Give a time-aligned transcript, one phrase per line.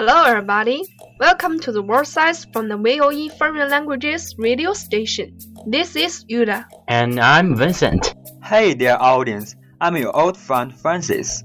[0.00, 0.82] Hello, everybody.
[1.18, 5.36] Welcome to the World Says from the VOE Foreign Languages radio station.
[5.66, 6.64] This is Yuda.
[6.88, 8.14] And I'm Vincent.
[8.42, 11.44] Hey dear audience, I'm your old friend Francis.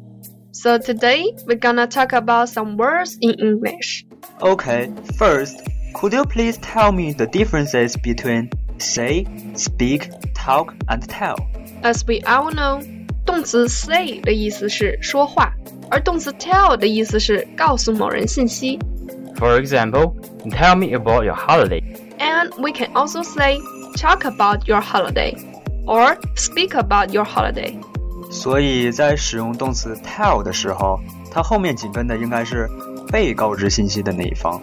[0.53, 4.05] So today we're gonna talk about some words in English.
[4.40, 5.60] Okay, first,
[5.94, 11.36] could you please tell me the differences between say, speak, talk, and tell?
[11.82, 12.82] As we all know，
[13.26, 15.52] 动词 say 的意思是说话，
[15.90, 18.78] 而动词 tell 的意思是告诉某人信息。
[19.36, 20.14] For example,
[20.50, 21.82] tell me about your holiday.
[22.18, 23.58] And we can also say
[23.96, 25.34] talk about your holiday
[25.86, 27.78] or speak about your holiday.
[28.30, 31.00] 所以在使用动词 tell 的时候，
[31.32, 32.68] 它后面紧跟的应该是
[33.10, 34.60] 被告知信息的那一方。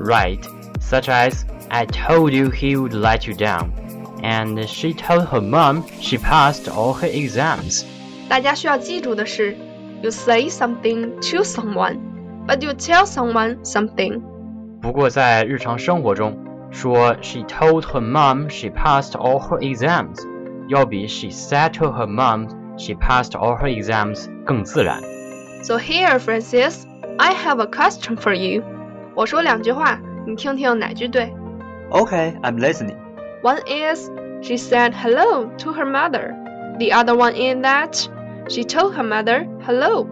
[0.00, 0.40] Right,
[0.80, 3.70] such as I told you he would let you down.
[4.22, 7.84] And she told her mom she passed all her exams.
[8.28, 9.56] 大家需要记住的是，
[10.02, 11.98] you say something to someone,
[12.46, 14.20] but you tell someone something.
[14.80, 16.36] 不过在日常生活中，
[16.70, 20.18] 说 she told her mom she passed all her exams，
[20.68, 22.48] 要比 she said to her mom
[22.78, 25.02] she passed all her exams 更自然。
[25.62, 26.84] So here, Francis,
[27.18, 28.62] I have a question for you.
[29.14, 31.32] 我说两句话，你听听哪句对
[31.90, 32.96] Okay, I'm listening.
[33.42, 34.08] One is
[34.42, 36.34] she said hello to her mother.
[36.78, 38.06] The other one is that
[38.48, 40.06] she told her mother hello.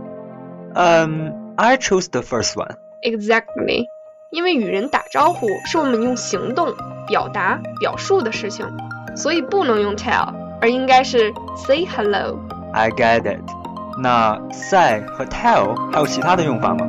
[0.75, 2.77] Um, I choose the first one.
[3.03, 3.87] Exactly.
[4.31, 6.75] 因为与人打招呼是我们用行动
[7.07, 8.67] 表达、表述的事情，
[9.17, 12.39] 所以不能用 tell，而应该是 say hello。
[12.75, 13.41] I get it.
[14.01, 16.87] 那 say 和 tell 还有其他的用法吗？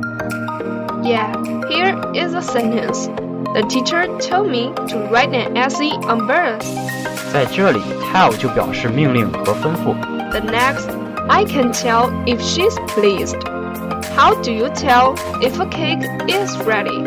[1.02, 1.32] Yeah,
[1.68, 3.08] here is a sentence.
[3.54, 6.64] The teacher told me to write an essay on birds.
[7.32, 7.80] 在这里，
[8.12, 9.94] tell 就表示命令和吩咐。
[10.30, 10.88] The next,
[11.28, 13.36] I can tell if she's pleased.
[14.16, 17.04] How do you tell if a cake is ready?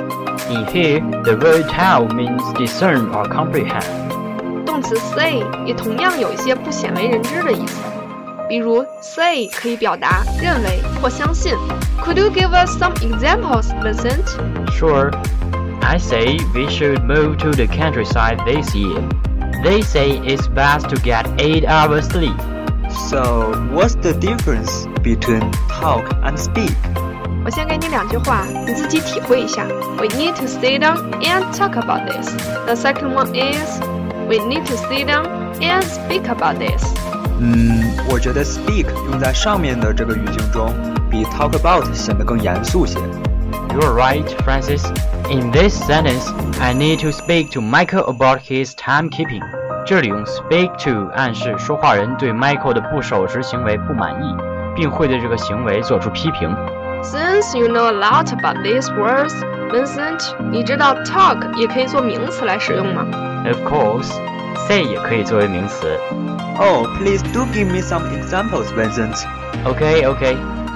[0.49, 3.85] In here, the word tell means discern or comprehend.
[4.65, 7.81] 动词 say 也同样有一些不鲜为人知的意思，
[8.47, 11.53] 比如 say 可以表达认为或相信。
[12.03, 14.25] Could you give us some examples, Vincent?
[14.71, 15.11] Sure.
[15.81, 19.01] I say we should move to the countryside this year.
[19.63, 22.35] They say it's best to get 8 hours sleep.
[23.09, 26.75] So, what's the difference between talk and speak?
[27.45, 29.65] 我先给你两句话，你自己体会一下。
[29.97, 32.29] We need to sit down and talk about this.
[32.65, 33.79] The second one is
[34.27, 35.27] we need to sit down
[35.59, 36.83] and speak about this.
[37.39, 40.73] 嗯，我觉得 speak 用在上面的这个语境中，
[41.09, 42.99] 比 talk about 显得更严肃些。
[43.69, 44.83] You're right, Francis.
[45.29, 46.29] In this sentence,
[46.61, 49.41] I need to speak to Michael about his timekeeping.
[49.85, 54.35] 这里用 speak to 暗示说话人对 Michael 的不守时行为不满意，
[54.75, 56.55] 并会对这个行为做出批评。
[57.03, 59.33] Since you know a lot about these words,
[59.71, 63.05] Vincent，你知道 talk 也可以做名词来使用吗？
[63.45, 64.09] Of course,
[64.67, 65.87] say 也可以作为名词。
[66.59, 69.15] Oh, please do give me some examples, Vincent.
[69.65, 70.35] Okay, okay.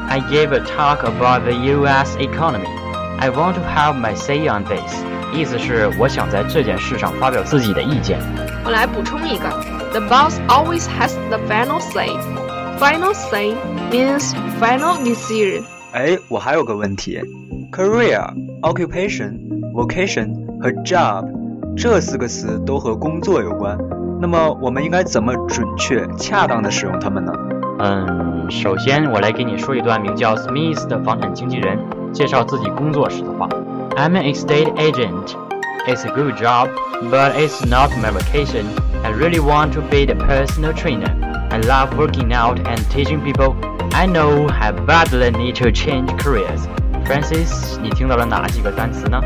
[0.10, 2.16] I gave a talk about the U.S.
[2.18, 2.68] economy.
[3.20, 5.04] I want to have my say on this.
[5.34, 8.20] 意思是我想在这件事上发表自己的意见。
[8.64, 9.50] 我来补充一个，
[9.92, 12.10] The boss always has the final say.
[12.80, 13.54] Final say
[13.92, 15.64] means final decision.
[15.92, 17.20] 哎，我还有个问题，
[17.72, 21.26] career、occupation、vocation 和 job
[21.76, 23.78] 这四个词都和工作有关。
[24.20, 27.32] 那么我们应该怎么准确、恰当的使用它们呢？
[27.80, 31.78] 嗯，首先我来给你说一段名叫 Smith 的房产经纪人
[32.12, 33.48] 介绍自己工作时的话：“
[33.96, 35.36] I'm an estate agent.
[35.88, 36.70] It's a good job,
[37.12, 38.66] but it's not my vocation.
[39.04, 41.14] I really want to be the personal trainer.
[41.52, 43.56] I love working out and teaching people.
[43.94, 46.68] I know I badly need to change careers.”
[47.07, 49.21] Francis，你听到了哪几个单词呢？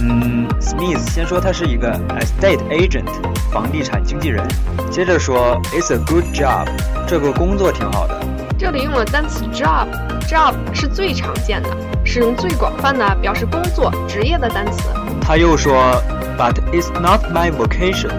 [0.00, 3.06] 嗯，Smith 先说他是一个 estate agent，
[3.50, 4.46] 房地产经纪人。
[4.90, 6.66] 接着说 It's a good job，
[7.06, 8.20] 这个工作挺好的。
[8.58, 11.70] 这里用了单词 job，job 是最常见的，
[12.04, 14.88] 使用最广泛的表示工作、职业的单词。
[15.20, 16.00] 他又说
[16.38, 18.12] ，But it's not my vocation。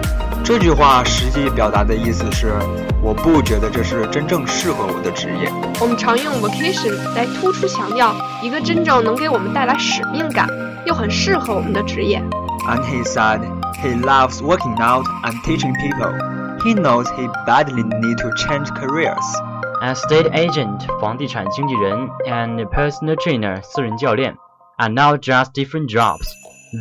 [0.44, 2.52] 这句话实际表达的意思是，
[3.02, 5.50] 我不觉得这是真正适合我的职业。
[5.80, 10.46] 我们常用 vacation 来突出强调一个真正能给我们带来使命感，
[10.84, 12.22] 又很适合我们的职业。
[12.68, 13.40] And he said
[13.82, 16.12] he loves working out and teaching people.
[16.58, 19.24] He knows he badly need to change careers.
[19.80, 24.36] Estate agent 房地产经纪人 and personal trainer 私人教练
[24.76, 26.26] are now just different jobs.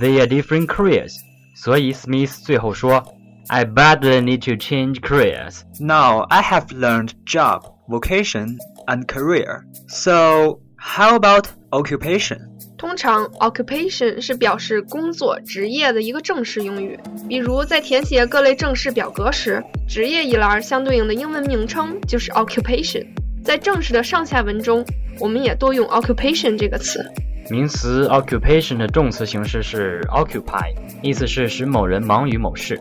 [0.01, 1.13] They are different careers.
[1.55, 3.01] 所以 Smith 最后说。
[3.48, 5.62] ，I badly need to change careers.
[5.80, 9.64] Now I have learned job, vocation, and career.
[9.88, 12.38] So how about occupation?
[12.76, 16.96] 通常，occupation 是表示工作、职业的一个正式用语。
[17.28, 23.04] 比如在填写各类正式表格时，职业一栏相对应的英文名称就是 occupation。
[23.42, 24.84] 在正式的上下文中，
[25.18, 27.04] 我们也多用 occupation 这个词。
[27.50, 30.72] 名词 occupation 的动词形式是 occupy，
[31.02, 32.78] 意思是使某人忙于某事。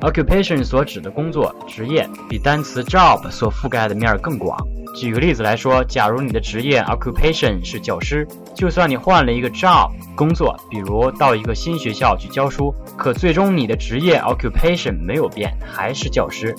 [0.00, 4.56] occupation 所指的工作、职业比单词 job 所覆盖的面更广。
[4.94, 16.54] 举个例子来说，假如你的职业 occupation 是教师，就算你换了一个 job 工作，比如到一个新学校去教书，可最终你的职业 occupation 没有变，还是教师。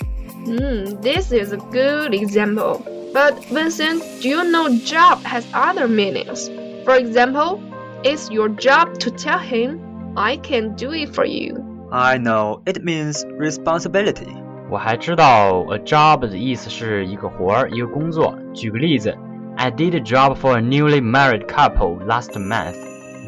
[0.46, 2.80] 嗯，This is a good example.
[3.14, 6.50] But Vincent, do you know job has other meanings?
[6.84, 7.60] For example,
[8.02, 9.78] it's your job to tell him,
[10.14, 14.28] "I can do it for you." I know it means responsibility.
[14.68, 18.36] 我还知道 a job 的意思是一个活儿，一个工作。
[18.52, 19.16] 举个例子，
[19.56, 22.76] I did a job for a newly married couple last month.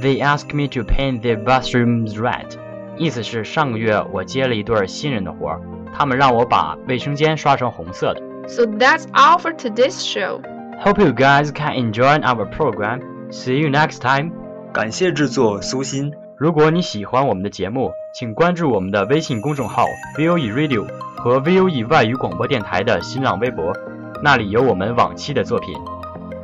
[0.03, 2.57] They asked me to paint their bathrooms red.
[2.97, 5.61] 意思是上个月我接了一对新人的活儿，
[5.97, 8.21] 他们让我把卫生间刷成红色的。
[8.49, 10.41] So that's all for today's show.
[10.81, 13.01] Hope you guys can enjoy our program.
[13.31, 14.33] See you next time.
[14.73, 16.13] 感谢制作苏欣。
[16.44, 19.86] 如果你喜欢我们的节目，请关注我们的微信公众号
[20.18, 20.86] VOE Radio
[21.16, 23.74] 和 VOE 外语广播电台的新浪微博，
[24.22, 25.74] 那里有我们往期的作品。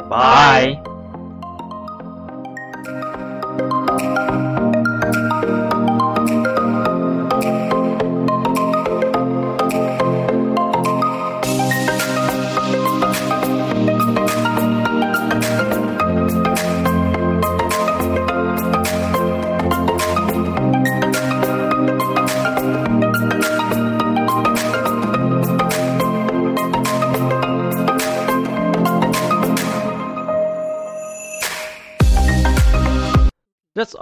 [0.09, 0.88] Bye。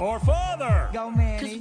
[0.00, 0.88] Or father.
[0.94, 1.60] Go, Manny.